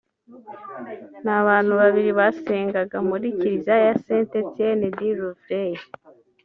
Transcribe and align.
n’abantu 1.23 1.73
babiri 1.81 2.11
basengaga 2.19 2.97
muri 3.09 3.27
Kiliziya 3.37 3.77
ya 3.85 3.93
Saint-Etienne-du-Rouvray 4.03 5.71